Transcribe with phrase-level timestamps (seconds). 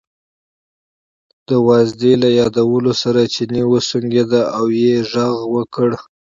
[1.47, 5.89] د وازدې له یادولو سره چیني وسونګېده او یې غږ وکړ.